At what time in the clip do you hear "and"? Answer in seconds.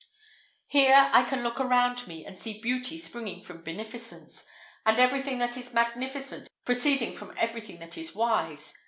2.25-2.35, 4.83-4.99